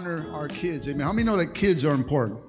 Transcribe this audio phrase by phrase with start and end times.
[0.00, 0.88] honor our kids.
[0.88, 1.04] Amen.
[1.04, 2.40] How many know that kids are important?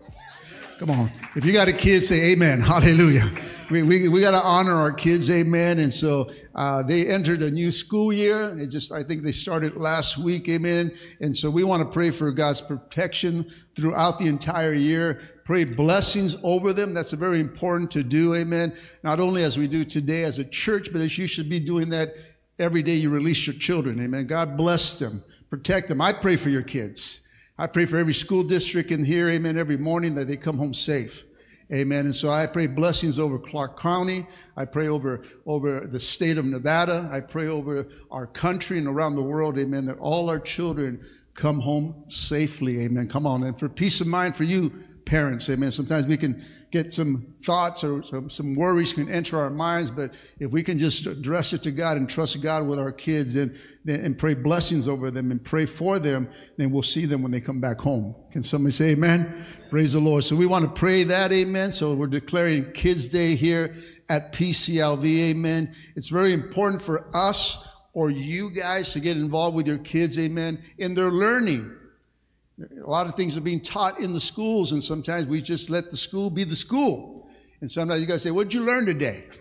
[0.80, 1.12] Come on.
[1.36, 2.62] If you got a kid, say amen.
[2.62, 3.30] Hallelujah.
[3.70, 5.30] We, we, we got to honor our kids.
[5.30, 5.80] Amen.
[5.80, 8.58] And so, uh, they entered a new school year.
[8.58, 10.48] It just, I think they started last week.
[10.48, 10.96] Amen.
[11.20, 15.20] And so we want to pray for God's protection throughout the entire year.
[15.44, 16.94] Pray blessings over them.
[16.94, 18.34] That's very important to do.
[18.34, 18.74] Amen.
[19.04, 21.90] Not only as we do today as a church, but as you should be doing
[21.90, 22.14] that
[22.60, 24.00] every day you release your children.
[24.00, 24.26] Amen.
[24.26, 25.22] God bless them.
[25.50, 26.00] Protect them.
[26.00, 27.28] I pray for your kids.
[27.62, 30.74] I pray for every school district in here, amen, every morning that they come home
[30.74, 31.24] safe.
[31.72, 32.06] Amen.
[32.06, 34.26] And so I pray blessings over Clark County.
[34.58, 37.08] I pray over, over the state of Nevada.
[37.14, 39.60] I pray over our country and around the world.
[39.60, 39.86] Amen.
[39.86, 42.82] That all our children come home safely.
[42.82, 43.08] Amen.
[43.08, 43.44] Come on.
[43.44, 44.74] And for peace of mind for you,
[45.06, 45.50] parents.
[45.50, 45.72] Amen.
[45.72, 50.14] Sometimes we can get some thoughts or some, some worries can enter our minds, but
[50.40, 53.58] if we can just address it to God and trust God with our kids and,
[53.88, 57.42] and pray blessings over them and pray for them, then we'll see them when they
[57.42, 58.16] come back home.
[58.32, 59.44] Can somebody say amen?
[59.70, 60.24] Praise the Lord.
[60.24, 61.72] So we want to pray that, amen.
[61.72, 63.76] So we're declaring Kids Day here
[64.10, 65.74] at PCLV, amen.
[65.96, 70.64] It's very important for us or you guys to get involved with your kids, amen,
[70.78, 71.76] in their learning.
[72.84, 75.92] A lot of things are being taught in the schools, and sometimes we just let
[75.92, 77.30] the school be the school.
[77.62, 79.26] And sometimes you guys say, What did you learn today?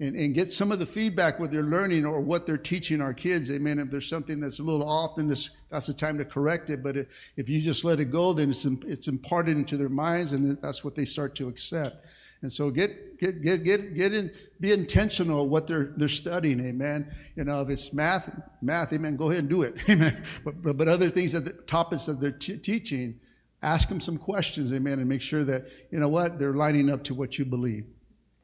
[0.00, 3.14] And, and, get some of the feedback what they're learning or what they're teaching our
[3.14, 3.52] kids.
[3.52, 3.78] Amen.
[3.78, 6.82] If there's something that's a little off, then that's the time to correct it.
[6.82, 6.96] But
[7.36, 10.82] if you just let it go, then it's, it's imparted into their minds, and that's
[10.82, 12.04] what they start to accept.
[12.42, 17.10] And so get get get get get in, be intentional what they're they're studying, amen.
[17.36, 18.30] You know, if it's math,
[18.60, 20.22] math, amen, go ahead and do it, amen.
[20.44, 23.20] But but, but other things that the topics that they're t- teaching,
[23.62, 27.04] ask them some questions, amen, and make sure that you know what they're lining up
[27.04, 27.84] to what you believe.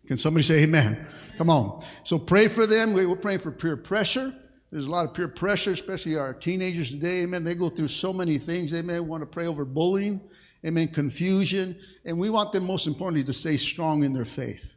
[0.07, 1.05] Can somebody say amen?
[1.37, 1.85] Come on.
[2.05, 2.95] So pray for them.
[2.95, 4.33] We're praying for peer pressure.
[4.71, 7.23] There's a lot of peer pressure, especially our teenagers today.
[7.23, 7.43] Amen.
[7.43, 8.73] They go through so many things.
[8.75, 9.03] Amen.
[9.03, 10.21] We want to pray over bullying
[10.65, 11.79] amen, confusion.
[12.05, 14.75] And we want them, most importantly, to stay strong in their faith.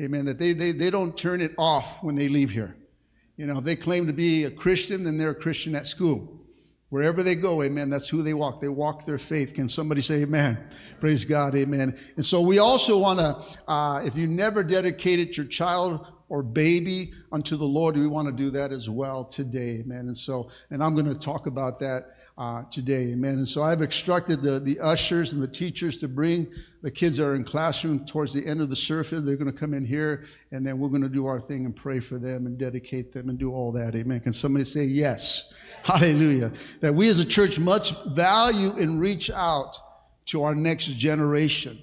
[0.00, 0.24] Amen.
[0.24, 2.76] That they, they, they don't turn it off when they leave here.
[3.36, 6.40] You know, if they claim to be a Christian, then they're a Christian at school.
[6.90, 8.60] Wherever they go, amen, that's who they walk.
[8.60, 9.54] They walk their faith.
[9.54, 10.58] Can somebody say amen?
[10.98, 11.96] Praise God, amen.
[12.16, 13.36] And so we also want to,
[13.68, 18.32] uh, if you never dedicated your child or baby unto the Lord, we want to
[18.32, 20.08] do that as well today, amen.
[20.08, 23.12] And so, and I'm going to talk about that uh, today.
[23.12, 23.34] Amen.
[23.34, 27.26] And so I've instructed the, the ushers and the teachers to bring the kids that
[27.26, 29.20] are in classroom towards the end of the service.
[29.20, 31.76] They're going to come in here and then we're going to do our thing and
[31.76, 33.94] pray for them and dedicate them and do all that.
[33.94, 34.20] Amen.
[34.20, 35.52] Can somebody say yes?
[35.82, 36.50] Hallelujah.
[36.80, 39.76] That we as a church much value and reach out
[40.26, 41.78] to our next generation.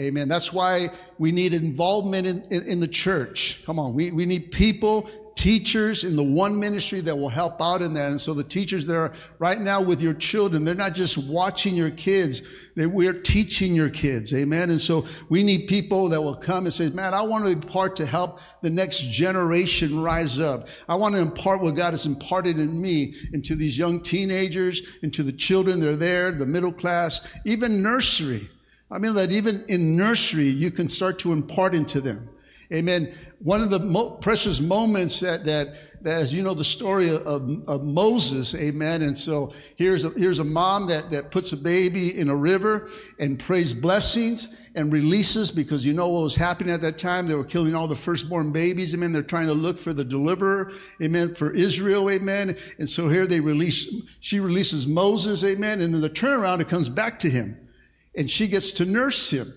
[0.00, 0.26] Amen.
[0.26, 0.88] That's why
[1.18, 3.62] we need involvement in, in, in, the church.
[3.66, 3.94] Come on.
[3.94, 8.10] We, we need people teachers in the one ministry that will help out in that.
[8.10, 11.74] And so the teachers that are right now with your children, they're not just watching
[11.74, 14.32] your kids, they, we're teaching your kids.
[14.34, 14.70] Amen.
[14.70, 17.66] And so we need people that will come and say, man, I want to be
[17.66, 20.68] part to help the next generation rise up.
[20.88, 25.22] I want to impart what God has imparted in me into these young teenagers, into
[25.22, 28.48] the children that are there, the middle class, even nursery.
[28.90, 32.28] I mean that even in nursery, you can start to impart into them.
[32.72, 33.12] Amen.
[33.38, 37.26] One of the mo- precious moments that, that, that, as you know, the story of,
[37.68, 38.54] of Moses.
[38.54, 39.02] Amen.
[39.02, 42.88] And so here's a, here's a mom that, that puts a baby in a river
[43.18, 47.26] and prays blessings and releases because you know what was happening at that time.
[47.26, 48.94] They were killing all the firstborn babies.
[48.94, 49.12] Amen.
[49.12, 50.72] They're trying to look for the deliverer.
[51.02, 51.34] Amen.
[51.34, 52.10] For Israel.
[52.10, 52.56] Amen.
[52.78, 55.44] And so here they release, she releases Moses.
[55.44, 55.80] Amen.
[55.82, 57.58] And then the turnaround, it comes back to him
[58.14, 59.52] and she gets to nurse him.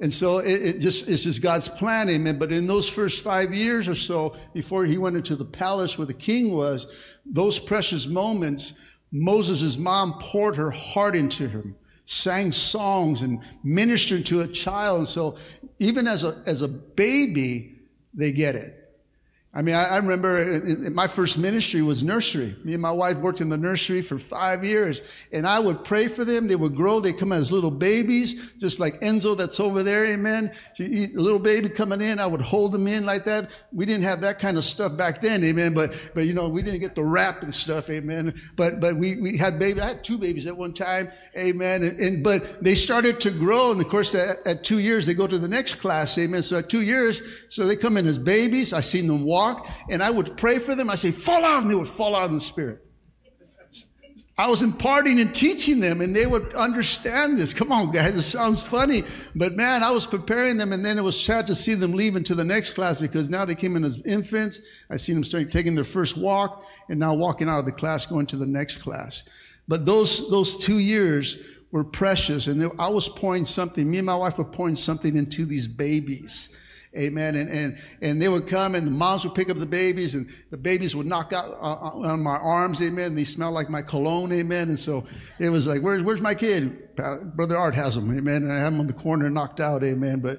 [0.00, 2.38] And so it, it, just, it's God's plan, amen.
[2.38, 6.06] But in those first five years or so, before he went into the palace where
[6.06, 8.74] the king was, those precious moments,
[9.12, 11.76] Moses' mom poured her heart into him,
[12.06, 14.98] sang songs and ministered to a child.
[14.98, 15.36] And so
[15.78, 17.76] even as a, as a baby,
[18.12, 18.83] they get it.
[19.56, 20.60] I mean, I, I remember
[20.90, 22.56] my first ministry was nursery.
[22.64, 26.08] Me and my wife worked in the nursery for five years, and I would pray
[26.08, 26.48] for them.
[26.48, 26.98] They would grow.
[26.98, 30.06] They come as little babies, just like Enzo that's over there.
[30.06, 30.50] Amen.
[30.74, 33.48] She eat a little baby coming in, I would hold them in like that.
[33.72, 35.44] We didn't have that kind of stuff back then.
[35.44, 35.72] Amen.
[35.72, 37.88] But but you know, we didn't get the wrap and stuff.
[37.90, 38.34] Amen.
[38.56, 39.80] But but we we had baby.
[39.80, 41.12] I had two babies at one time.
[41.38, 41.84] Amen.
[41.84, 45.14] And, and but they started to grow, and of course, at, at two years they
[45.14, 46.18] go to the next class.
[46.18, 46.42] Amen.
[46.42, 48.72] So at two years, so they come in as babies.
[48.72, 50.90] I seen them walk walk and I would pray for them.
[50.90, 52.80] I say, fall out, and they would fall out in the spirit.
[54.36, 57.54] I was imparting and teaching them and they would understand this.
[57.54, 59.04] Come on, guys, it sounds funny.
[59.36, 62.16] But man, I was preparing them and then it was sad to see them leave
[62.16, 64.60] into the next class because now they came in as infants.
[64.90, 68.06] I seen them starting taking their first walk and now walking out of the class,
[68.06, 69.22] going to the next class.
[69.68, 71.38] But those, those two years
[71.70, 75.46] were precious and I was pouring something, me and my wife were pouring something into
[75.46, 76.50] these babies.
[76.96, 77.34] Amen.
[77.34, 80.28] And, and, and they would come and the moms would pick up the babies and
[80.50, 82.80] the babies would knock out uh, uh, on my arms.
[82.82, 83.06] Amen.
[83.06, 84.32] And they smell like my cologne.
[84.32, 84.68] Amen.
[84.68, 85.04] And so
[85.38, 86.94] it was like, where's, where's my kid?
[86.96, 88.16] Brother Art has them.
[88.16, 88.44] Amen.
[88.44, 89.82] And I had them on the corner knocked out.
[89.82, 90.20] Amen.
[90.20, 90.38] But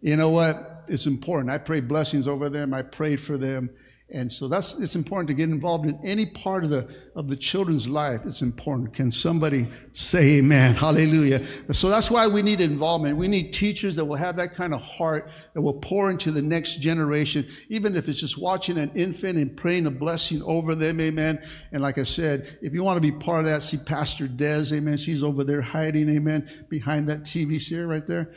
[0.00, 0.84] you know what?
[0.88, 1.50] It's important.
[1.50, 2.74] I prayed blessings over them.
[2.74, 3.70] I prayed for them.
[4.14, 6.86] And so that's, it's important to get involved in any part of the,
[7.16, 8.20] of the children's life.
[8.26, 8.92] It's important.
[8.92, 10.74] Can somebody say amen?
[10.76, 11.42] Hallelujah.
[11.72, 13.16] So that's why we need involvement.
[13.16, 16.42] We need teachers that will have that kind of heart that will pour into the
[16.42, 21.00] next generation, even if it's just watching an infant and praying a blessing over them.
[21.00, 21.42] Amen.
[21.72, 24.74] And like I said, if you want to be part of that, see Pastor Des.
[24.74, 24.98] Amen.
[24.98, 26.10] She's over there hiding.
[26.10, 26.48] Amen.
[26.68, 28.32] Behind that TV set right there.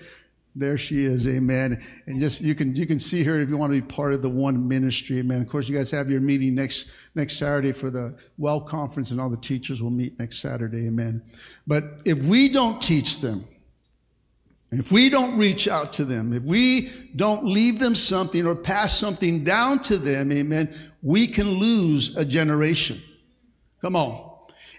[0.58, 1.84] There she is, amen.
[2.08, 4.22] And just you can you can see her if you want to be part of
[4.22, 5.42] the one ministry, amen.
[5.42, 9.20] Of course, you guys have your meeting next next Saturday for the well conference, and
[9.20, 11.22] all the teachers will meet next Saturday, amen.
[11.68, 13.46] But if we don't teach them,
[14.72, 18.98] if we don't reach out to them, if we don't leave them something or pass
[18.98, 23.02] something down to them, amen, we can lose a generation.
[23.82, 24.35] Come on.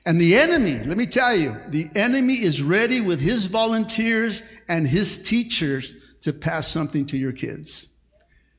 [0.06, 4.86] And the enemy, let me tell you, the enemy is ready with his volunteers and
[4.86, 7.88] his teachers to pass something to your kids.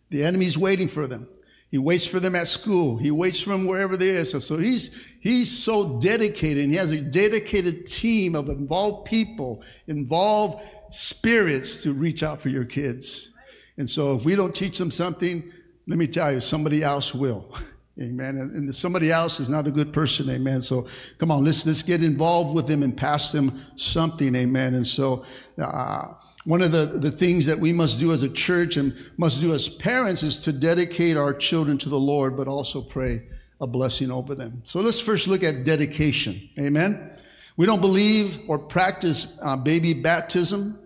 [0.10, 1.30] The enemy's waiting for them.
[1.72, 2.98] He waits for them at school.
[2.98, 4.26] He waits for them wherever they are.
[4.26, 9.64] So, so he's, he's so dedicated and he has a dedicated team of involved people,
[9.88, 13.32] involved spirits to reach out for your kids.
[13.78, 15.50] And so if we don't teach them something,
[15.88, 17.56] let me tell you, somebody else will.
[18.02, 18.38] Amen.
[18.38, 20.30] And, somebody else is not a good person.
[20.30, 20.62] Amen.
[20.62, 24.36] So come on, let's, let's get involved with them and pass them something.
[24.36, 24.76] Amen.
[24.76, 25.26] And so,
[25.60, 26.14] uh,
[26.48, 29.54] one of the, the things that we must do as a church and must do
[29.54, 33.24] as parents is to dedicate our children to the Lord, but also pray
[33.60, 34.62] a blessing over them.
[34.64, 36.48] So let's first look at dedication.
[36.58, 37.12] Amen.
[37.58, 40.80] We don't believe or practice uh, baby baptism.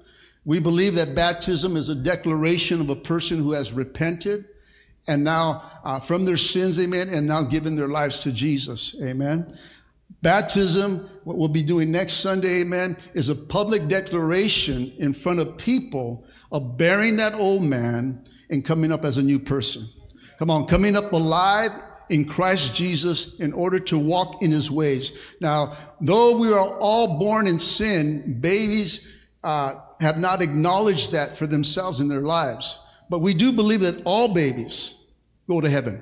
[0.46, 4.46] We believe that baptism is a declaration of a person who has repented
[5.07, 9.57] and now uh, from their sins, amen, and now giving their lives to Jesus, amen.
[10.21, 15.57] Baptism, what we'll be doing next Sunday, amen, is a public declaration in front of
[15.57, 19.88] people of bearing that old man and coming up as a new person.
[20.38, 21.71] Come on, coming up alive
[22.09, 25.36] in Christ Jesus in order to walk in his ways.
[25.39, 31.48] Now, though we are all born in sin, babies uh, have not acknowledged that for
[31.48, 32.77] themselves in their lives.
[33.12, 34.96] But we do believe that all babies
[35.50, 36.02] go to heaven.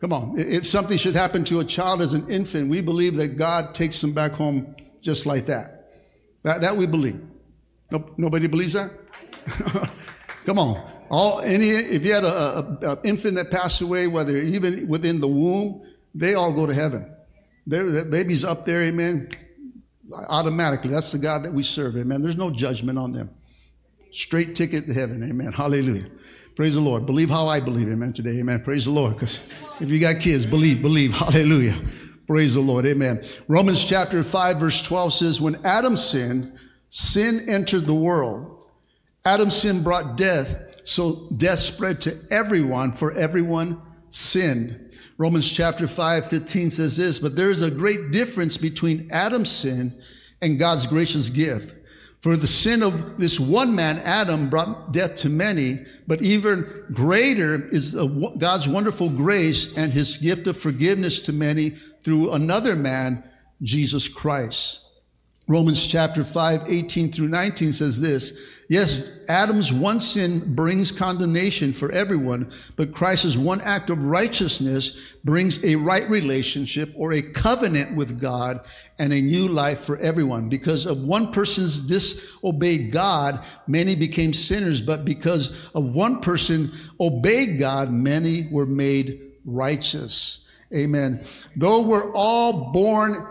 [0.00, 0.34] Come on.
[0.36, 4.00] If something should happen to a child as an infant, we believe that God takes
[4.00, 5.92] them back home just like that.
[6.42, 7.20] That, that we believe.
[7.92, 8.90] No, nobody believes that?
[10.46, 10.84] Come on.
[11.10, 15.84] All, any, if you had an infant that passed away, whether even within the womb,
[16.12, 17.08] they all go to heaven.
[17.68, 19.30] They're, that baby's up there, amen.
[20.28, 20.90] Automatically.
[20.90, 22.20] That's the God that we serve, amen.
[22.20, 23.30] There's no judgment on them.
[24.14, 25.28] Straight ticket to heaven.
[25.28, 25.52] Amen.
[25.52, 26.06] Hallelujah.
[26.54, 27.04] Praise the Lord.
[27.04, 27.88] Believe how I believe.
[27.88, 28.12] Amen.
[28.12, 28.38] Today.
[28.38, 28.62] Amen.
[28.62, 29.14] Praise the Lord.
[29.14, 29.44] Because
[29.80, 31.12] if you got kids, believe, believe.
[31.16, 31.76] Hallelujah.
[32.28, 32.86] Praise the Lord.
[32.86, 33.26] Amen.
[33.48, 36.56] Romans chapter 5, verse 12 says, When Adam sinned,
[36.90, 38.64] sin entered the world.
[39.26, 44.96] Adam's sin brought death, so death spread to everyone, for everyone sinned.
[45.18, 50.00] Romans chapter 5, 15 says this, But there is a great difference between Adam's sin
[50.40, 51.74] and God's gracious gift.
[52.24, 57.68] For the sin of this one man, Adam, brought death to many, but even greater
[57.68, 57.94] is
[58.38, 61.68] God's wonderful grace and his gift of forgiveness to many
[62.02, 63.22] through another man,
[63.60, 64.83] Jesus Christ.
[65.46, 68.62] Romans chapter 5, 18 through 19 says this.
[68.70, 75.62] Yes, Adam's one sin brings condemnation for everyone, but Christ's one act of righteousness brings
[75.62, 78.64] a right relationship or a covenant with God
[78.98, 80.48] and a new life for everyone.
[80.48, 87.58] Because of one person's disobeyed God, many became sinners, but because of one person obeyed
[87.58, 90.46] God, many were made righteous.
[90.74, 91.22] Amen.
[91.54, 93.26] Though we're all born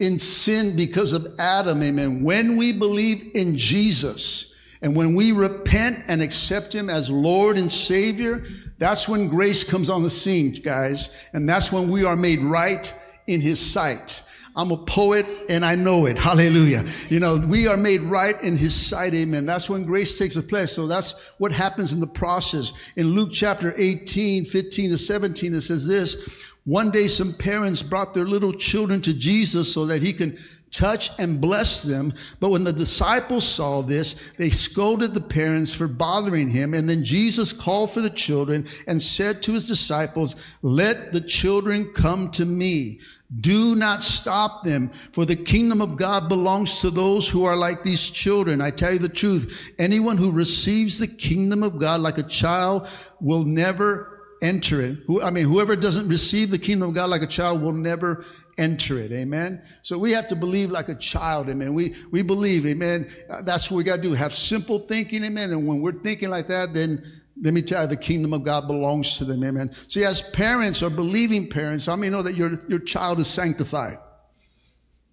[0.00, 2.24] in sin because of Adam, amen.
[2.24, 7.70] When we believe in Jesus and when we repent and accept Him as Lord and
[7.70, 8.42] Savior,
[8.78, 11.26] that's when grace comes on the scene, guys.
[11.34, 12.92] And that's when we are made right
[13.26, 14.22] in His sight.
[14.56, 16.18] I'm a poet and I know it.
[16.18, 16.84] Hallelujah.
[17.08, 19.14] You know, we are made right in his sight.
[19.14, 19.46] Amen.
[19.46, 20.72] That's when grace takes a place.
[20.72, 22.72] So that's what happens in the process.
[22.96, 28.14] In Luke chapter 18, 15 to 17, it says this, one day, some parents brought
[28.14, 30.36] their little children to Jesus so that he can
[30.70, 32.12] touch and bless them.
[32.38, 36.74] But when the disciples saw this, they scolded the parents for bothering him.
[36.74, 41.92] And then Jesus called for the children and said to his disciples, let the children
[41.92, 43.00] come to me.
[43.40, 47.82] Do not stop them, for the kingdom of God belongs to those who are like
[47.82, 48.60] these children.
[48.60, 49.72] I tell you the truth.
[49.78, 52.88] Anyone who receives the kingdom of God like a child
[53.20, 54.98] will never enter it.
[55.06, 58.24] Who, I mean, whoever doesn't receive the kingdom of God like a child will never
[58.58, 59.12] enter it.
[59.12, 59.62] Amen.
[59.82, 61.48] So we have to believe like a child.
[61.48, 61.74] Amen.
[61.74, 62.66] We, we believe.
[62.66, 63.10] Amen.
[63.28, 64.12] Uh, that's what we got to do.
[64.12, 65.24] Have simple thinking.
[65.24, 65.52] Amen.
[65.52, 67.04] And when we're thinking like that, then
[67.42, 69.42] let me tell you, the kingdom of God belongs to them.
[69.44, 69.72] Amen.
[69.88, 73.96] See, as parents or believing parents, I mean, know that your, your child is sanctified.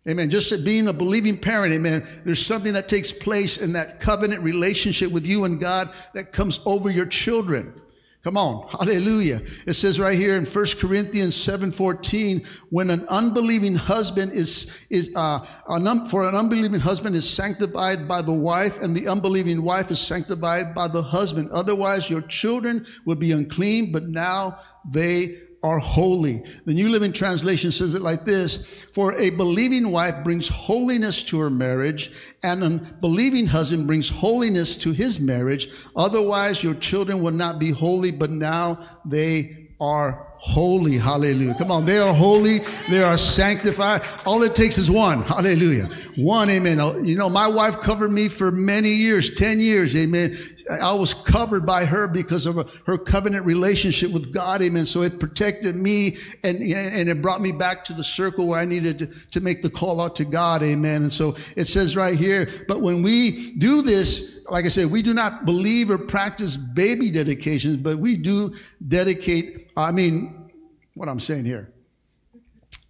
[0.10, 0.29] Amen.
[0.29, 2.01] Just being a believing parent, amen.
[2.24, 6.62] There's something that takes place in that covenant relationship with you and God that comes
[6.65, 7.74] over your children.
[8.24, 8.67] Come on.
[8.69, 9.41] Hallelujah.
[9.65, 15.45] It says right here in 1 Corinthians 7:14, when an unbelieving husband is, is, uh,
[15.69, 20.00] an for an unbelieving husband is sanctified by the wife and the unbelieving wife is
[20.00, 21.50] sanctified by the husband.
[21.51, 24.57] Otherwise your children would be unclean, but now
[24.89, 26.43] they are holy.
[26.65, 31.39] The New Living Translation says it like this For a believing wife brings holiness to
[31.39, 32.12] her marriage,
[32.43, 32.69] and a
[33.01, 35.67] believing husband brings holiness to his marriage.
[35.95, 40.98] Otherwise, your children would not be holy, but now they are holy.
[40.98, 41.55] Hallelujah.
[41.55, 41.86] Come on.
[41.86, 42.60] They are holy.
[42.89, 44.01] They are sanctified.
[44.25, 45.24] All it takes is one.
[45.24, 45.88] Hallelujah.
[46.15, 46.50] One.
[46.50, 46.77] Amen.
[47.03, 49.96] You know, my wife covered me for many years, 10 years.
[49.96, 50.36] Amen.
[50.81, 54.62] I was covered by her because of her covenant relationship with God.
[54.62, 54.86] Amen.
[54.86, 58.65] So it protected me and, and it brought me back to the circle where I
[58.65, 60.62] needed to, to make the call out to God.
[60.62, 61.03] Amen.
[61.03, 65.01] And so it says right here, but when we do this, like I said, we
[65.01, 68.54] do not believe or practice baby dedications, but we do
[68.88, 70.51] dedicate, I mean,
[70.96, 71.72] what I'm saying here.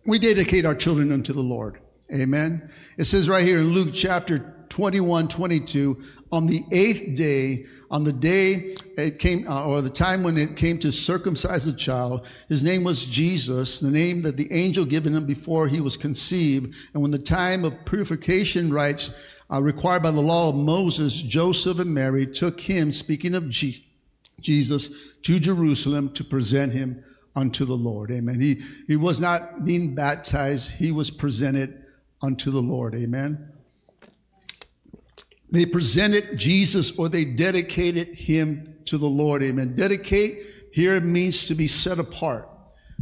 [0.05, 1.79] We dedicate our children unto the Lord.
[2.13, 2.69] Amen.
[2.97, 8.13] It says right here in Luke chapter 21, 22, on the eighth day, on the
[8.13, 12.63] day it came, uh, or the time when it came to circumcise the child, his
[12.63, 16.75] name was Jesus, the name that the angel given him before he was conceived.
[16.93, 21.79] And when the time of purification rites uh, required by the law of Moses, Joseph
[21.79, 23.81] and Mary took him, speaking of Jesus,
[24.41, 27.03] to Jerusalem to present him
[27.35, 28.11] unto the Lord.
[28.11, 28.39] Amen.
[28.39, 30.71] He, he was not being baptized.
[30.71, 31.85] He was presented
[32.21, 32.95] unto the Lord.
[32.95, 33.51] Amen.
[35.49, 39.43] They presented Jesus or they dedicated him to the Lord.
[39.43, 39.75] Amen.
[39.75, 40.39] Dedicate
[40.71, 42.49] here means to be set apart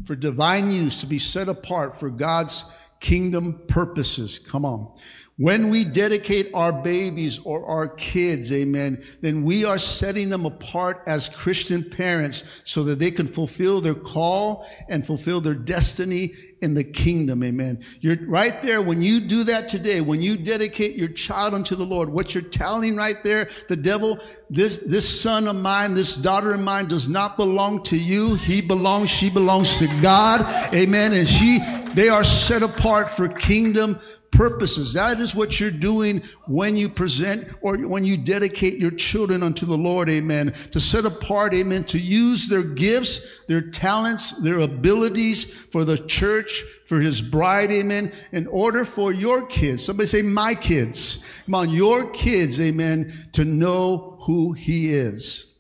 [0.06, 2.66] for divine use, to be set apart for God's
[3.00, 4.40] kingdom purposes.
[4.40, 4.94] Come on.
[5.38, 11.04] When we dedicate our babies or our kids, amen, then we are setting them apart
[11.08, 16.74] as Christian parents so that they can fulfill their call and fulfill their destiny in
[16.74, 17.84] the kingdom, amen.
[18.00, 21.86] You're right there when you do that today, when you dedicate your child unto the
[21.86, 26.54] Lord, what you're telling right there, the devil, this, this son of mine, this daughter
[26.54, 28.36] of mine does not belong to you.
[28.36, 30.42] He belongs, she belongs to God,
[30.74, 31.12] amen.
[31.12, 31.60] And she,
[31.94, 34.00] they are set apart for kingdom
[34.36, 34.94] purposes.
[34.94, 39.66] That is what you're doing when you present or when you dedicate your children unto
[39.66, 40.10] the Lord.
[40.10, 40.52] Amen.
[40.72, 41.54] To set apart.
[41.54, 41.84] Amen.
[41.86, 47.72] To use their gifts, their talents, their abilities for the church, for his bride.
[47.72, 48.12] Amen.
[48.32, 51.24] In order for your kids, somebody say my kids.
[51.46, 52.60] Come on, your kids.
[52.60, 53.12] Amen.
[53.34, 55.55] To know who he is.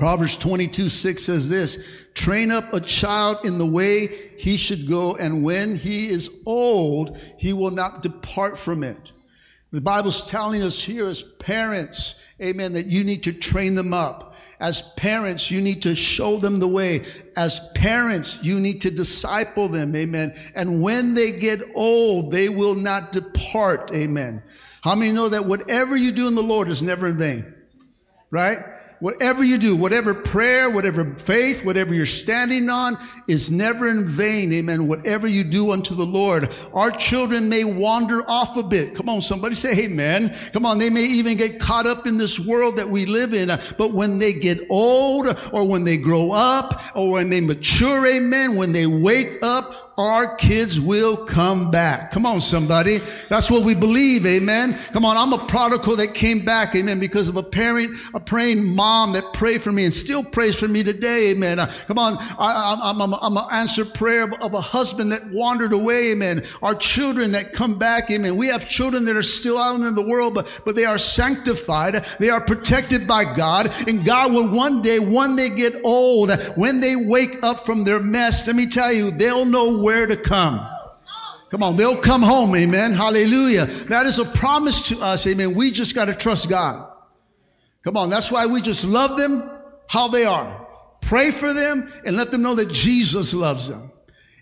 [0.00, 4.06] Proverbs 22, 6 says this, train up a child in the way
[4.38, 9.12] he should go, and when he is old, he will not depart from it.
[9.72, 14.36] The Bible's telling us here as parents, amen, that you need to train them up.
[14.58, 17.04] As parents, you need to show them the way.
[17.36, 19.94] As parents, you need to disciple them.
[19.94, 20.32] Amen.
[20.54, 23.92] And when they get old, they will not depart.
[23.92, 24.42] Amen.
[24.80, 27.54] How many know that whatever you do in the Lord is never in vain?
[28.30, 28.56] Right?
[29.00, 34.52] Whatever you do, whatever prayer, whatever faith, whatever you're standing on is never in vain.
[34.52, 34.86] Amen.
[34.86, 38.94] Whatever you do unto the Lord, our children may wander off a bit.
[38.94, 40.36] Come on, somebody say amen.
[40.52, 40.78] Come on.
[40.78, 43.48] They may even get caught up in this world that we live in.
[43.76, 48.56] But when they get old or when they grow up or when they mature, amen,
[48.56, 52.10] when they wake up, our kids will come back.
[52.10, 53.00] Come on, somebody.
[53.28, 54.26] That's what we believe.
[54.26, 54.78] Amen.
[54.92, 55.16] Come on.
[55.16, 56.74] I'm a prodigal that came back.
[56.74, 56.98] Amen.
[56.98, 60.68] Because of a parent, a praying mom that prayed for me and still prays for
[60.68, 61.32] me today.
[61.32, 61.58] Amen.
[61.58, 62.16] Uh, come on.
[62.38, 66.12] I, am I'm, I'm, an answered prayer of, of, a husband that wandered away.
[66.12, 66.42] Amen.
[66.62, 68.10] Our children that come back.
[68.10, 68.36] Amen.
[68.36, 71.94] We have children that are still out in the world, but, but they are sanctified.
[72.18, 76.80] They are protected by God and God will one day, when they get old, when
[76.80, 80.14] they wake up from their mess, let me tell you, they'll know where where to
[80.14, 80.64] come.
[81.48, 82.92] Come on, they'll come home, amen.
[82.92, 83.66] Hallelujah.
[83.66, 85.56] That is a promise to us, amen.
[85.56, 86.88] We just got to trust God.
[87.82, 89.50] Come on, that's why we just love them
[89.88, 90.64] how they are.
[91.00, 93.90] Pray for them and let them know that Jesus loves them.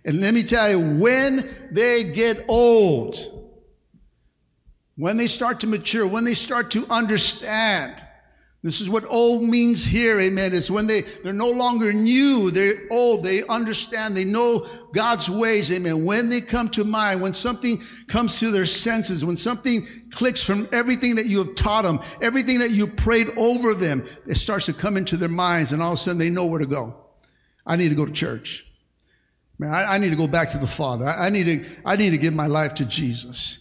[0.05, 3.17] And let me tell you, when they get old,
[4.97, 7.95] when they start to mature, when they start to understand,
[8.69, 10.53] this is what old means here, amen.
[10.53, 15.73] It's when they, they're no longer new, they're old, they understand, they know God's ways,
[15.73, 16.05] amen.
[16.05, 20.69] When they come to mind, when something comes to their senses, when something clicks from
[20.71, 24.75] everything that you have taught them, everything that you prayed over them, it starts to
[24.75, 26.95] come into their minds and all of a sudden they know where to go.
[27.67, 28.67] I need to go to church.
[29.59, 31.07] Man, I, I need to go back to the Father.
[31.07, 33.61] I, I need to, I need to give my life to Jesus.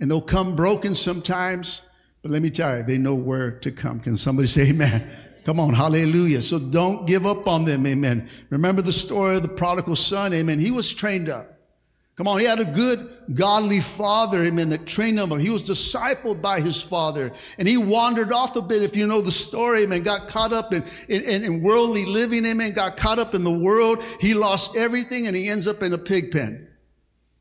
[0.00, 1.86] And they'll come broken sometimes.
[2.22, 3.98] But let me tell you, they know where to come.
[3.98, 5.10] Can somebody say amen?
[5.44, 6.40] Come on, hallelujah.
[6.40, 8.28] So don't give up on them, amen.
[8.50, 10.60] Remember the story of the prodigal son, amen.
[10.60, 11.48] He was trained up.
[12.14, 15.36] Come on, he had a good, godly father, amen, that trained him.
[15.40, 17.32] He was discipled by his father.
[17.58, 20.72] And he wandered off a bit, if you know the story, amen, got caught up
[20.72, 24.04] in, in, in worldly living, amen, got caught up in the world.
[24.20, 26.68] He lost everything and he ends up in a pig pen.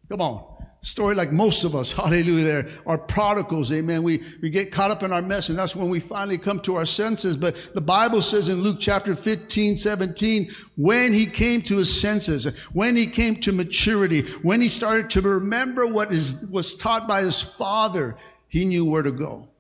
[0.10, 0.51] Come on
[0.84, 4.02] story like most of us, hallelujah, there are prodigals, amen.
[4.04, 6.76] We, we get caught up in our mess and that's when we finally come to
[6.76, 7.38] our senses.
[7.38, 12.46] But the Bible says in Luke chapter 15, 17, when he came to his senses,
[12.74, 17.22] when he came to maturity, when he started to remember what is, was taught by
[17.22, 18.16] his father,
[18.48, 19.51] he knew where to go.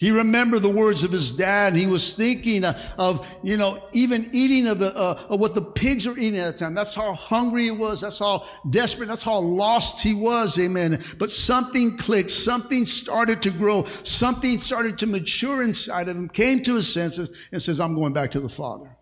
[0.00, 1.74] He remembered the words of his dad.
[1.74, 6.08] He was thinking of, you know, even eating of the, uh, of what the pigs
[6.08, 6.72] were eating at the time.
[6.72, 8.00] That's how hungry he was.
[8.00, 9.08] That's how desperate.
[9.08, 10.58] That's how lost he was.
[10.58, 11.02] Amen.
[11.18, 12.30] But something clicked.
[12.30, 13.84] Something started to grow.
[13.84, 18.14] Something started to mature inside of him, came to his senses and says, I'm going
[18.14, 18.96] back to the Father.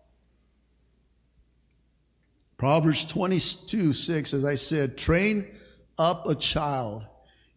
[2.57, 5.47] Proverbs 22, 6, as I said, train
[5.97, 7.05] up a child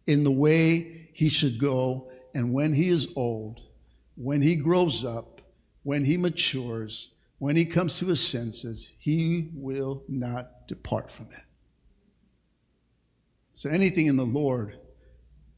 [0.07, 3.61] in the way he should go and when he is old,
[4.17, 5.41] when he grows up,
[5.83, 11.45] when he matures, when he comes to his senses, he will not depart from it.
[13.53, 14.79] So anything in the Lord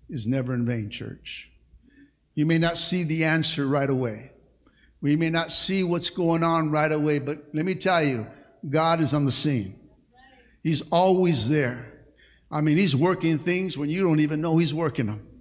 [0.09, 1.51] is never in vain, church.
[2.35, 4.33] You may not see the answer right away.
[5.01, 8.27] We may not see what's going on right away, but let me tell you,
[8.69, 9.79] God is on the scene.
[10.63, 11.93] He's always there.
[12.51, 15.34] I mean, He's working things when you don't even know He's working them.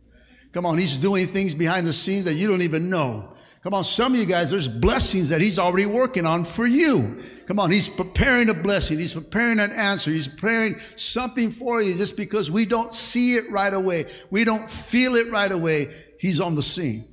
[0.54, 3.34] Come on, he's doing things behind the scenes that you don't even know.
[3.64, 7.18] Come on, some of you guys, there's blessings that he's already working on for you.
[7.48, 9.00] Come on, he's preparing a blessing.
[9.00, 10.12] He's preparing an answer.
[10.12, 14.06] He's preparing something for you just because we don't see it right away.
[14.30, 15.94] We don't feel it right away.
[16.20, 17.08] He's on the scene.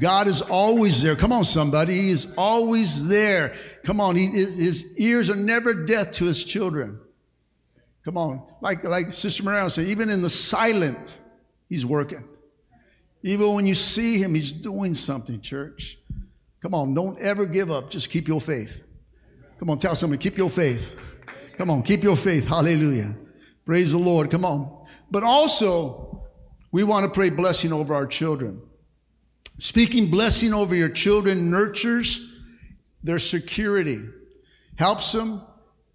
[0.00, 1.14] God is always there.
[1.14, 1.94] Come on, somebody.
[1.94, 3.54] He is always there.
[3.84, 4.16] Come on.
[4.16, 6.98] He, his ears are never deaf to his children.
[8.04, 8.42] Come on.
[8.60, 11.20] Like, like Sister Mariana said, even in the silent,
[11.68, 12.26] he's working.
[13.26, 15.98] Even when you see him, he's doing something, church.
[16.60, 17.90] Come on, don't ever give up.
[17.90, 18.84] Just keep your faith.
[19.58, 21.18] Come on, tell somebody, keep your faith.
[21.58, 22.46] Come on, keep your faith.
[22.46, 23.16] Hallelujah.
[23.64, 24.30] Praise the Lord.
[24.30, 24.86] Come on.
[25.10, 26.24] But also,
[26.70, 28.62] we want to pray blessing over our children.
[29.58, 32.32] Speaking blessing over your children nurtures
[33.02, 34.02] their security,
[34.78, 35.42] helps them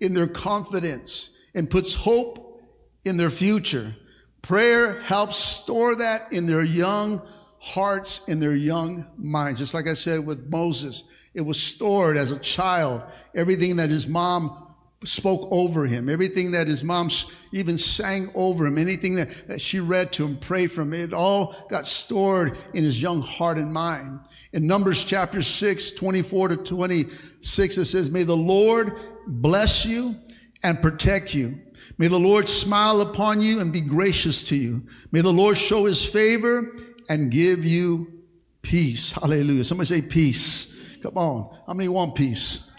[0.01, 2.61] in their confidence, and puts hope
[3.05, 3.95] in their future.
[4.41, 7.21] Prayer helps store that in their young
[7.59, 9.59] hearts, in their young minds.
[9.59, 13.03] Just like I said with Moses, it was stored as a child.
[13.35, 14.67] Everything that his mom
[15.03, 17.09] spoke over him, everything that his mom
[17.51, 21.55] even sang over him, anything that, that she read to him, prayed from, it all
[21.69, 24.19] got stored in his young heart and mind.
[24.53, 28.93] In Numbers chapter 6, 24 to 26, it says, May the Lord
[29.27, 30.15] bless you
[30.63, 31.59] and protect you.
[31.97, 34.83] May the Lord smile upon you and be gracious to you.
[35.11, 36.75] May the Lord show his favor
[37.09, 38.21] and give you
[38.61, 39.11] peace.
[39.11, 39.63] Hallelujah.
[39.63, 40.97] Somebody say peace.
[41.01, 41.55] Come on.
[41.67, 42.71] How many want peace?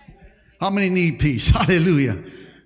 [0.61, 1.51] How many need peace?
[1.57, 2.23] Hallelujah.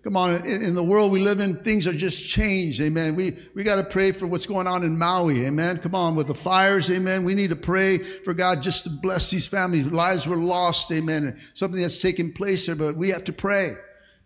[0.07, 2.81] Come on, in, in, the world we live in, things are just changed.
[2.81, 3.17] Amen.
[3.17, 5.47] We, we got to pray for what's going on in Maui.
[5.47, 5.79] Amen.
[5.79, 6.89] Come on, with the fires.
[6.93, 7.25] Amen.
[7.25, 9.87] We need to pray for God just to bless these families.
[9.87, 10.93] Lives were lost.
[10.93, 11.37] Amen.
[11.55, 13.75] Something that's taking place there, but we have to pray.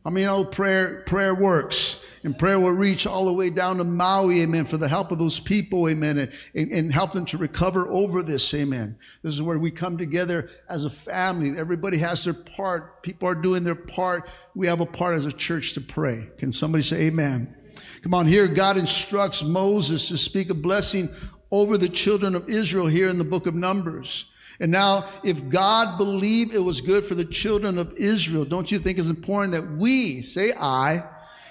[0.05, 1.99] I mean, oh, prayer, prayer works.
[2.23, 5.19] And prayer will reach all the way down to Maui, amen, for the help of
[5.19, 8.97] those people, amen, and, and, and, help them to recover over this, amen.
[9.23, 11.59] This is where we come together as a family.
[11.59, 13.03] Everybody has their part.
[13.03, 14.29] People are doing their part.
[14.55, 16.29] We have a part as a church to pray.
[16.37, 17.55] Can somebody say amen?
[18.03, 21.09] Come on, here God instructs Moses to speak a blessing
[21.51, 24.30] over the children of Israel here in the book of Numbers.
[24.61, 28.79] And now, if God believed it was good for the children of Israel, don't you
[28.79, 31.03] think it's important that we, say I,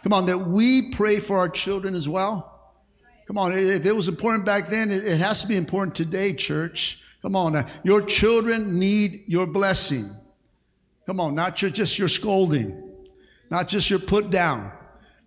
[0.03, 2.45] come on, that we pray for our children as well?
[3.25, 7.01] Come on, if it was important back then, it has to be important today, church.
[7.23, 7.65] Come on, now.
[7.83, 10.09] your children need your blessing.
[11.07, 12.91] Come on, not your, just your scolding,
[13.49, 14.71] not just your put down.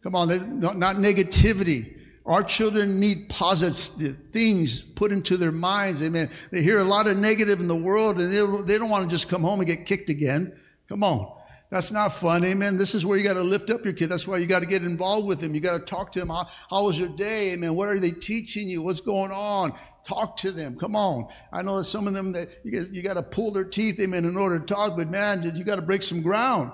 [0.02, 0.28] Come on,
[0.60, 1.98] not negativity.
[2.24, 6.00] Our children need positive things put into their minds.
[6.02, 6.28] Amen.
[6.50, 9.10] They hear a lot of negative in the world and they, they don't want to
[9.10, 10.56] just come home and get kicked again.
[10.88, 11.38] Come on.
[11.72, 12.44] That's not fun.
[12.44, 12.76] Amen.
[12.76, 14.10] This is where you got to lift up your kid.
[14.10, 15.54] That's why you got to get involved with them.
[15.54, 16.28] You got to talk to them.
[16.28, 17.52] How, how was your day?
[17.54, 17.74] Amen.
[17.74, 18.82] What are they teaching you?
[18.82, 19.72] What's going on?
[20.06, 20.78] Talk to them.
[20.78, 21.28] Come on.
[21.50, 24.26] I know that some of them that you you got to pull their teeth, amen,
[24.26, 26.72] in order to talk, but man, you got to break some ground.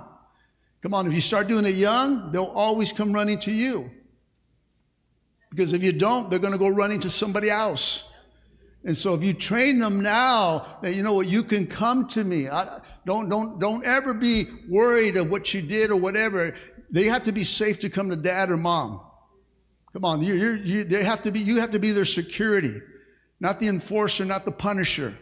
[0.82, 1.06] Come on.
[1.06, 3.92] If you start doing it young, they'll always come running to you.
[5.50, 8.10] Because if you don't, they're going to go running to somebody else.
[8.84, 12.24] And so if you train them now that you know what, you can come to
[12.24, 12.48] me.
[12.48, 16.54] I, don't, don't, don't ever be worried of what you did or whatever.
[16.90, 19.00] They have to be safe to come to dad or mom.
[19.92, 20.22] Come on.
[20.22, 22.80] You're, you're, you, they have to be, you have to be their security,
[23.40, 25.16] not the enforcer, not the punisher.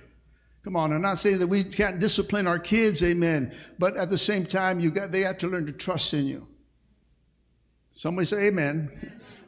[0.62, 0.93] Come on.
[0.93, 3.03] I'm not saying that we can't discipline our kids.
[3.03, 3.53] Amen.
[3.79, 6.47] But at the same time, you got, they have to learn to trust in you.
[7.91, 8.91] Somebody say amen.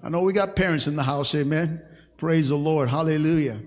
[0.03, 1.83] I know we got parents in the house, amen.
[2.17, 2.89] Praise the Lord.
[2.89, 3.61] Hallelujah.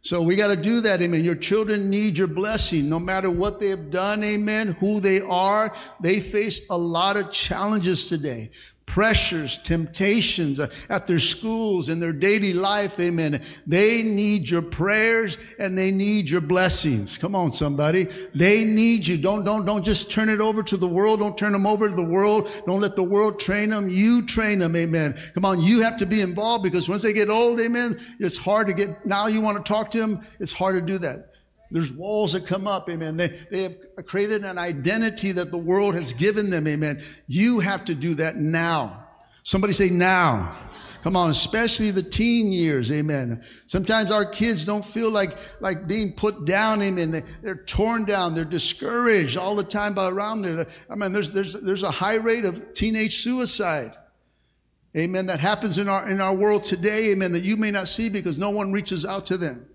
[0.00, 1.24] So we got to do that, amen.
[1.24, 5.74] Your children need your blessing no matter what they have done, amen, who they are.
[5.98, 8.50] They face a lot of challenges today
[8.86, 13.00] pressures, temptations uh, at their schools and their daily life.
[13.00, 13.40] Amen.
[13.66, 17.18] They need your prayers and they need your blessings.
[17.18, 18.04] Come on, somebody.
[18.34, 19.18] They need you.
[19.18, 21.20] Don't, don't, don't just turn it over to the world.
[21.20, 22.50] Don't turn them over to the world.
[22.66, 23.88] Don't let the world train them.
[23.88, 24.76] You train them.
[24.76, 25.14] Amen.
[25.34, 25.60] Come on.
[25.60, 29.04] You have to be involved because once they get old, amen, it's hard to get,
[29.04, 30.20] now you want to talk to them.
[30.38, 31.33] It's hard to do that.
[31.74, 33.16] There's walls that come up, amen.
[33.16, 37.02] They, they have created an identity that the world has given them, amen.
[37.26, 39.08] You have to do that now.
[39.42, 40.56] Somebody say now.
[41.02, 43.42] Come on, especially the teen years, amen.
[43.66, 47.10] Sometimes our kids don't feel like, like being put down, amen.
[47.10, 50.66] They, they're torn down, they're discouraged all the time by around there.
[50.88, 53.92] I mean, there's, there's, there's a high rate of teenage suicide.
[54.96, 55.26] Amen.
[55.26, 58.38] That happens in our, in our world today, amen, that you may not see because
[58.38, 59.66] no one reaches out to them.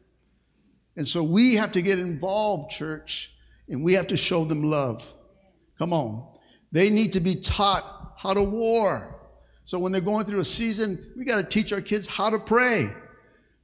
[0.95, 3.33] And so we have to get involved, church,
[3.67, 5.13] and we have to show them love.
[5.77, 6.27] Come on.
[6.71, 9.15] They need to be taught how to war.
[9.63, 12.39] So when they're going through a season, we got to teach our kids how to
[12.39, 12.89] pray.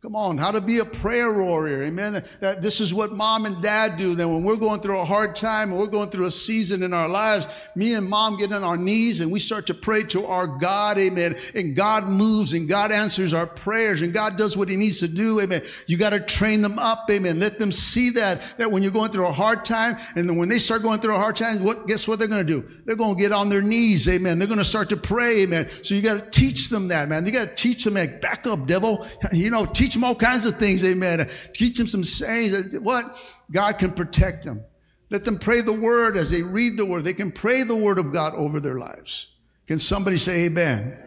[0.05, 1.81] Come on, how to be a prayer warrior.
[1.85, 2.23] Amen.
[2.39, 4.13] That this is what mom and dad do.
[4.13, 6.93] Then when we're going through a hard time and we're going through a season in
[6.93, 10.27] our lives, me and mom get on our knees and we start to pray to
[10.27, 10.99] our God.
[10.99, 11.35] Amen.
[11.55, 15.07] And God moves and God answers our prayers and God does what he needs to
[15.07, 15.41] do.
[15.41, 15.63] Amen.
[15.87, 17.09] You got to train them up.
[17.09, 17.39] Amen.
[17.39, 20.59] Let them see that, that when you're going through a hard time and when they
[20.59, 22.67] start going through a hard time, what, guess what they're going to do?
[22.85, 24.07] They're going to get on their knees.
[24.07, 24.37] Amen.
[24.37, 25.41] They're going to start to pray.
[25.41, 25.67] Amen.
[25.67, 27.25] So you got to teach them that, man.
[27.25, 29.03] You got to teach them like, back up, devil.
[29.31, 31.27] You know, teach them all kinds of things, amen.
[31.53, 32.77] Teach them some sayings.
[32.79, 33.05] What?
[33.51, 34.63] God can protect them.
[35.10, 37.03] Let them pray the word as they read the word.
[37.03, 39.36] They can pray the word of God over their lives.
[39.67, 40.97] Can somebody say amen?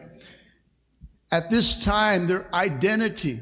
[1.31, 3.41] At this time, their identity,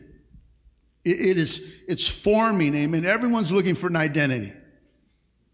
[1.04, 3.04] it is, it's forming, amen.
[3.04, 4.52] Everyone's looking for an identity.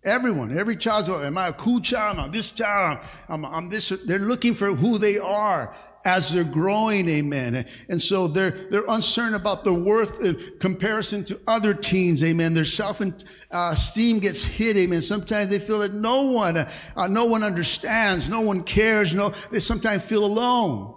[0.04, 2.18] Everyone, every child's, am I a cool child?
[2.18, 2.98] Am this child?
[3.28, 3.90] I'm, I'm this.
[4.04, 7.64] They're looking for who they are as they're growing, amen.
[7.88, 12.54] And so they're, they're uncertain about their worth in comparison to other teens, amen.
[12.54, 15.02] Their self-esteem gets hit, amen.
[15.02, 19.60] Sometimes they feel that no one, uh, no one understands, no one cares, no, they
[19.60, 20.94] sometimes feel alone.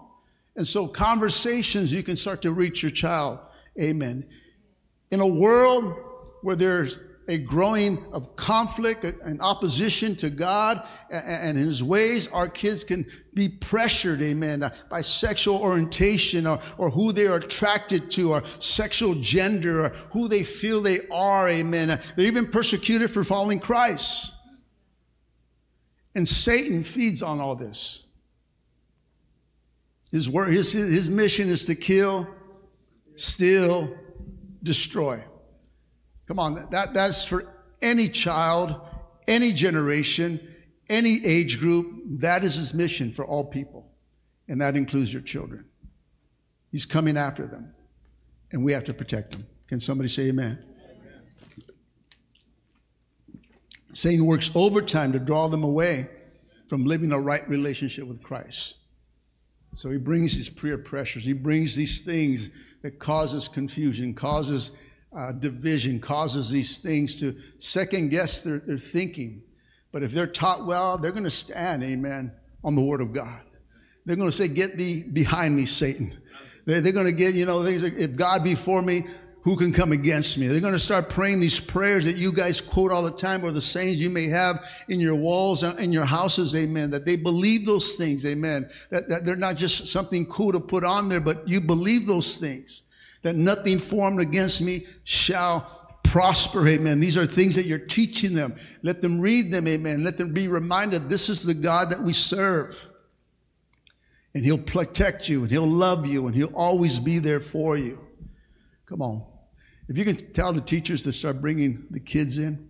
[0.55, 3.39] And so conversations, you can start to reach your child,
[3.79, 4.25] amen.
[5.11, 5.93] In a world
[6.41, 12.83] where there's a growing of conflict and opposition to God and his ways, our kids
[12.83, 18.43] can be pressured, amen, by sexual orientation or, or who they are attracted to or
[18.59, 21.99] sexual gender or who they feel they are, amen.
[22.15, 24.33] They're even persecuted for following Christ.
[26.13, 28.03] And Satan feeds on all this.
[30.11, 32.27] His, his, his mission is to kill,
[33.15, 33.93] steal,
[34.63, 35.21] destroy.
[36.27, 37.45] Come on, that, that's for
[37.81, 38.79] any child,
[39.27, 40.39] any generation,
[40.89, 42.01] any age group.
[42.19, 43.91] That is his mission for all people.
[44.47, 45.65] And that includes your children.
[46.71, 47.73] He's coming after them.
[48.51, 49.45] And we have to protect them.
[49.67, 50.63] Can somebody say amen?
[50.63, 51.63] amen?
[53.93, 56.09] Satan works overtime to draw them away
[56.67, 58.77] from living a right relationship with Christ.
[59.73, 61.25] So he brings these peer pressures.
[61.25, 62.49] He brings these things
[62.81, 64.71] that causes confusion, causes
[65.15, 69.41] uh, division causes these things to second guess their, their thinking.
[69.91, 73.41] But if they're taught well, they're going to stand, amen, on the word of God.
[74.06, 76.17] They're going to say, Get thee behind me, Satan.
[76.65, 79.04] They're, they're going to get, you know, if God be for me,
[79.43, 80.47] who can come against me?
[80.47, 83.51] They're going to start praying these prayers that you guys quote all the time or
[83.51, 87.15] the sayings you may have in your walls and in your houses, amen, that they
[87.15, 91.19] believe those things, amen, that, that they're not just something cool to put on there,
[91.19, 92.84] but you believe those things
[93.25, 96.67] that nothing formed against me shall prosper.
[96.67, 96.99] Amen.
[96.99, 98.53] These are things that you're teaching them.
[98.83, 99.67] Let them read them.
[99.67, 100.03] Amen.
[100.03, 102.79] Let them be reminded this is the God that we serve.
[104.35, 107.99] And he'll protect you and he'll love you and he'll always be there for you.
[108.85, 109.25] Come on.
[109.89, 112.69] If you can tell the teachers to start bringing the kids in.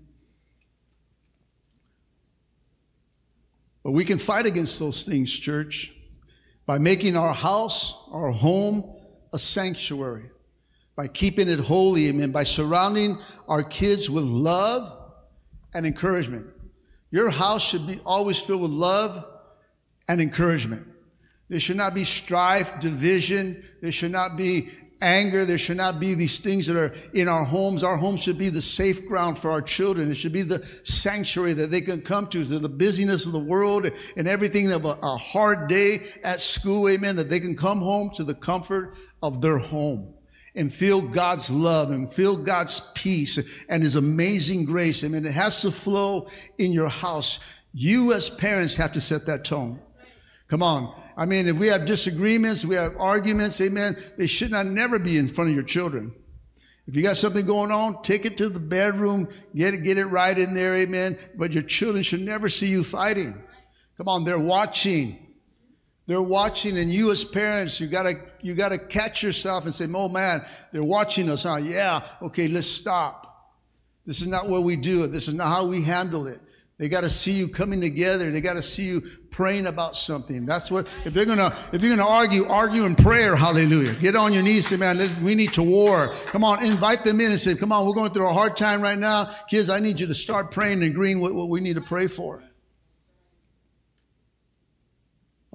[3.83, 5.91] But we can fight against those things, church,
[6.65, 8.95] by making our house, our home,
[9.33, 10.31] a sanctuary
[10.95, 14.91] by keeping it holy, amen, by surrounding our kids with love
[15.73, 16.47] and encouragement.
[17.11, 19.25] Your house should be always filled with love
[20.07, 20.87] and encouragement.
[21.49, 23.61] There should not be strife, division.
[23.81, 24.69] There should not be
[25.01, 25.45] anger.
[25.45, 27.83] There should not be these things that are in our homes.
[27.83, 30.09] Our home should be the safe ground for our children.
[30.09, 33.39] It should be the sanctuary that they can come to through the busyness of the
[33.39, 36.89] world and everything of a, a hard day at school.
[36.89, 37.17] Amen.
[37.17, 40.14] That they can come home to the comfort of their home
[40.55, 45.03] and feel God's love and feel God's peace and His amazing grace.
[45.03, 47.39] I mean, it has to flow in your house.
[47.73, 49.79] You as parents have to set that tone.
[50.47, 50.93] Come on.
[51.17, 55.17] I mean, if we have disagreements, we have arguments, amen, they should not never be
[55.17, 56.13] in front of your children.
[56.87, 60.05] If you got something going on, take it to the bedroom, get it, get it
[60.05, 61.17] right in there, amen.
[61.35, 63.41] But your children should never see you fighting.
[63.97, 65.24] Come on, they're watching.
[66.07, 70.09] They're watching, and you as parents, you gotta, you gotta catch yourself and say, oh
[70.09, 71.57] man, they're watching us, huh?
[71.57, 73.25] Yeah, okay, let's stop.
[74.05, 75.03] This is not what we do.
[75.03, 75.11] it.
[75.11, 76.39] This is not how we handle it.
[76.77, 78.31] They got to see you coming together.
[78.31, 80.45] They got to see you praying about something.
[80.45, 83.33] That's what, if they're to, if you're to argue, argue in prayer.
[83.33, 83.93] Hallelujah.
[83.95, 84.67] Get on your knees.
[84.67, 86.13] Say, man, we need to war.
[86.27, 88.81] Come on, invite them in and say, come on, we're going through a hard time
[88.81, 89.29] right now.
[89.49, 92.07] Kids, I need you to start praying and agreeing with what we need to pray
[92.07, 92.43] for.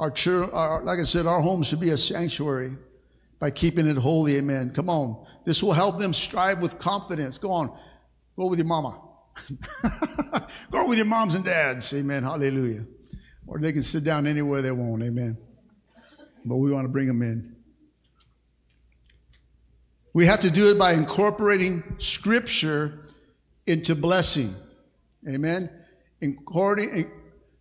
[0.01, 2.75] Our, church, our, like I said, our home should be a sanctuary
[3.39, 4.37] by keeping it holy.
[4.39, 4.73] Amen.
[4.75, 5.27] Come on.
[5.45, 7.37] This will help them strive with confidence.
[7.37, 7.79] Go on.
[8.35, 8.99] Go with your mama.
[10.71, 11.93] Go with your moms and dads.
[11.93, 12.23] Amen.
[12.23, 12.87] Hallelujah.
[13.47, 15.03] Or they can sit down anywhere they want.
[15.03, 15.37] Amen.
[16.47, 17.57] But we want to bring them in.
[20.15, 23.11] We have to do it by incorporating scripture
[23.67, 24.55] into blessing.
[25.29, 25.69] Amen.
[26.23, 27.11] Incorporating,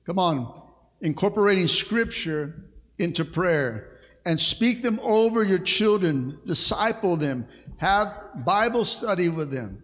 [0.06, 0.59] come on
[1.02, 2.66] incorporating scripture
[2.98, 8.14] into prayer and speak them over your children, disciple them, have
[8.46, 9.84] Bible study with them.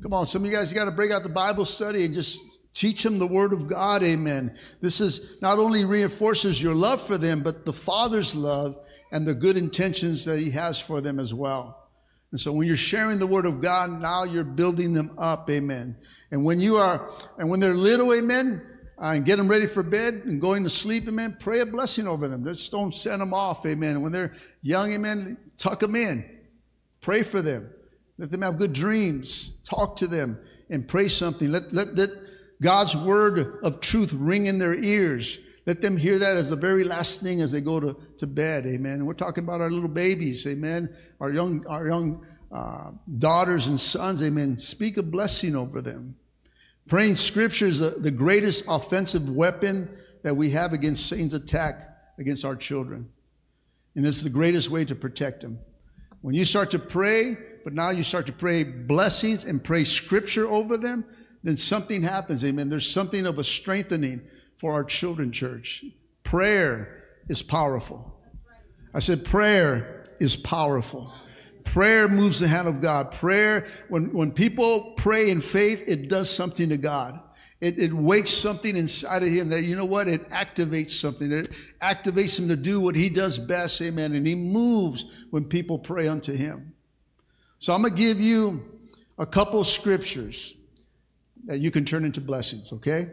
[0.00, 2.40] Come on, some of you guys, got to break out the Bible study and just
[2.74, 4.02] teach them the Word of God.
[4.02, 4.56] Amen.
[4.80, 8.76] This is not only reinforces your love for them, but the Father's love
[9.10, 11.90] and the good intentions that He has for them as well.
[12.30, 15.50] And so when you're sharing the Word of God, now you're building them up.
[15.50, 15.96] Amen.
[16.30, 18.62] And when you are, and when they're little, amen,
[18.98, 21.36] uh, and get them ready for bed and going to sleep, amen.
[21.40, 22.44] Pray a blessing over them.
[22.44, 24.00] Just don't send them off, amen.
[24.00, 26.24] When they're young, amen, tuck them in.
[27.00, 27.70] Pray for them.
[28.18, 29.56] Let them have good dreams.
[29.64, 30.38] Talk to them
[30.70, 31.50] and pray something.
[31.50, 32.10] Let, let, let
[32.62, 35.40] God's word of truth ring in their ears.
[35.66, 38.66] Let them hear that as the very last thing as they go to, to bed.
[38.66, 38.94] Amen.
[38.94, 40.46] And we're talking about our little babies.
[40.46, 40.94] Amen.
[41.20, 44.22] Our young, our young uh, daughters and sons.
[44.22, 44.58] Amen.
[44.58, 46.16] Speak a blessing over them.
[46.92, 49.88] Praying scripture is the, the greatest offensive weapon
[50.24, 53.08] that we have against Satan's attack against our children.
[53.94, 55.58] And it's the greatest way to protect them.
[56.20, 60.46] When you start to pray, but now you start to pray blessings and pray scripture
[60.46, 61.06] over them,
[61.42, 62.44] then something happens.
[62.44, 62.68] Amen.
[62.68, 64.20] There's something of a strengthening
[64.58, 65.86] for our children, church.
[66.24, 68.20] Prayer is powerful.
[68.92, 71.10] I said, prayer is powerful.
[71.64, 73.12] Prayer moves the hand of God.
[73.12, 77.20] Prayer, when, when people pray in faith, it does something to God.
[77.60, 80.08] It, it wakes something inside of him that, you know what?
[80.08, 81.30] It activates something.
[81.30, 83.80] It activates him to do what he does best.
[83.80, 84.12] Amen.
[84.14, 86.74] And he moves when people pray unto him.
[87.58, 88.80] So I'm going to give you
[89.18, 90.56] a couple scriptures
[91.44, 93.08] that you can turn into blessings, okay?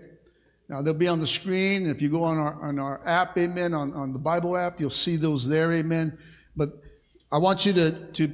[0.68, 1.86] Now they'll be on the screen.
[1.86, 4.90] If you go on our, on our app, amen, on, on the Bible app, you'll
[4.90, 6.18] see those there, amen.
[6.56, 6.82] But
[7.32, 8.32] I want you to, to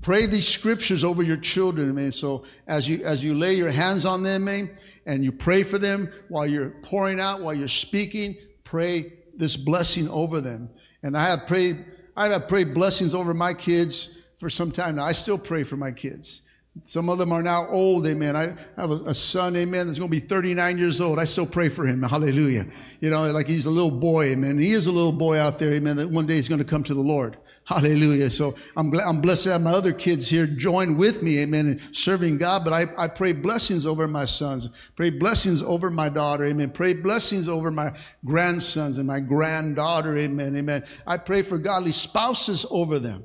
[0.00, 2.12] pray these scriptures over your children, amen.
[2.12, 4.70] So as you, as you lay your hands on them, amen,
[5.06, 10.08] and you pray for them while you're pouring out, while you're speaking, pray this blessing
[10.08, 10.70] over them.
[11.02, 11.84] And I have prayed,
[12.16, 15.04] I have prayed blessings over my kids for some time now.
[15.04, 16.42] I still pray for my kids.
[16.84, 18.36] Some of them are now old, amen.
[18.36, 21.18] I have a, son, amen, that's going to be 39 years old.
[21.18, 22.66] I still pray for him, hallelujah.
[23.00, 24.58] You know, like he's a little boy, amen.
[24.58, 26.82] He is a little boy out there, amen, that one day he's going to come
[26.84, 27.36] to the Lord.
[27.64, 28.30] Hallelujah.
[28.30, 31.66] So I'm, glad, I'm blessed to have my other kids here join with me, amen,
[31.68, 32.64] in serving God.
[32.64, 36.70] But I, I pray blessings over my sons, pray blessings over my daughter, amen.
[36.70, 37.92] Pray blessings over my
[38.24, 40.84] grandsons and my granddaughter, amen, amen.
[41.06, 43.24] I pray for godly spouses over them.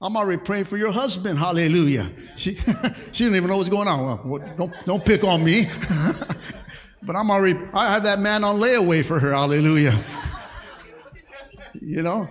[0.00, 1.38] I'm already praying for your husband.
[1.38, 2.10] Hallelujah.
[2.36, 2.54] She,
[3.12, 4.28] she didn't even know what's going on.
[4.28, 5.66] Well, don't, don't pick on me.
[7.02, 9.32] but I'm already, I had that man on layaway for her.
[9.32, 10.02] Hallelujah.
[11.80, 12.28] you know,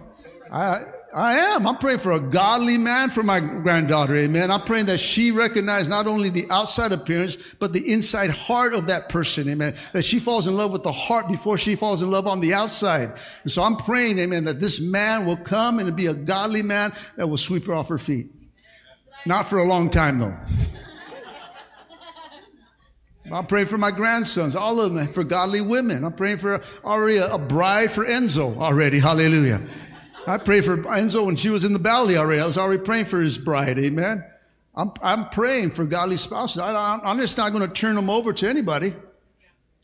[0.51, 0.81] I,
[1.15, 1.65] I am.
[1.65, 4.17] I'm praying for a godly man for my granddaughter.
[4.17, 4.51] Amen.
[4.51, 8.87] I'm praying that she recognize not only the outside appearance, but the inside heart of
[8.87, 9.47] that person.
[9.47, 9.73] Amen.
[9.93, 12.53] That she falls in love with the heart before she falls in love on the
[12.53, 13.13] outside.
[13.43, 16.91] And so I'm praying, amen, that this man will come and be a godly man
[17.15, 18.27] that will sweep her off her feet.
[19.25, 20.37] Not for a long time though.
[23.31, 26.03] I'm praying for my grandsons, all of them, for godly women.
[26.03, 28.99] I'm praying for already a, a bride for Enzo already.
[28.99, 29.61] Hallelujah.
[30.27, 32.41] I prayed for Enzo when she was in the valley already.
[32.41, 33.77] I was already praying for his bride.
[33.77, 34.23] Amen.
[34.75, 36.61] I'm, I'm praying for godly spouses.
[36.61, 38.93] I, I'm just not going to turn them over to anybody.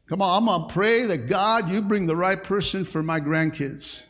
[0.08, 3.22] Come on, I'm going to pray that God, you bring the right person for my
[3.22, 4.08] grandkids.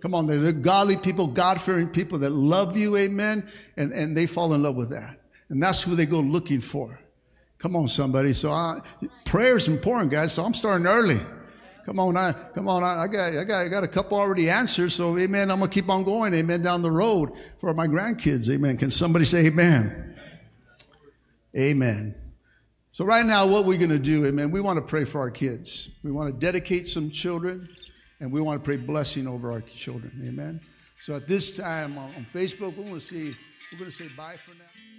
[0.00, 4.16] Come on, they're, they're godly people, God fearing people that love you, amen, and, and
[4.16, 5.20] they fall in love with that.
[5.48, 7.00] And that's who they go looking for.
[7.58, 8.32] Come on, somebody.
[8.32, 8.80] So I,
[9.24, 10.32] prayer is important, guys.
[10.32, 11.20] So I'm starting early.
[11.84, 14.48] Come on, I, come on, I, I, got, I got, I got a couple already
[14.48, 14.92] answered.
[14.92, 15.50] So, amen.
[15.50, 18.76] I'm gonna keep on going, amen, down the road for my grandkids, amen.
[18.76, 20.16] Can somebody say amen?
[21.58, 22.14] Amen.
[22.90, 25.90] So, right now, what we're gonna do, amen, we want to pray for our kids.
[26.04, 27.68] We want to dedicate some children,
[28.20, 30.60] and we want to pray blessing over our children, amen.
[30.98, 33.34] So, at this time on, on Facebook, we're gonna
[33.72, 34.91] we're gonna say bye for now.